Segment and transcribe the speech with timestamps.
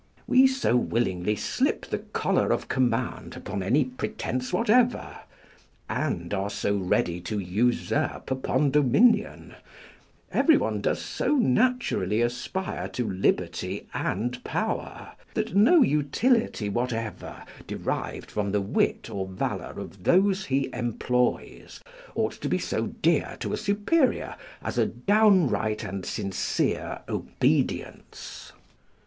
[0.25, 5.15] We so willingly slip the collar of command upon any pretence whatever,
[5.87, 9.53] and are so ready to usurp upon dominion,
[10.31, 18.31] every one does so naturally aspire to liberty and power, that no utility whatever derived
[18.31, 21.79] from the wit or valour of those he employs
[22.15, 28.51] ought to be so dear to a superior as a downright and sincere obedience.